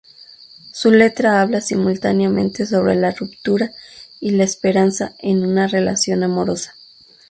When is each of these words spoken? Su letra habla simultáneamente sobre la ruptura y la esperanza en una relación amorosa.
Su 0.73 0.89
letra 0.89 1.41
habla 1.43 1.61
simultáneamente 1.61 2.65
sobre 2.65 2.95
la 2.95 3.11
ruptura 3.11 3.69
y 4.19 4.31
la 4.31 4.43
esperanza 4.45 5.13
en 5.19 5.45
una 5.45 5.67
relación 5.67 6.23
amorosa. 6.23 6.73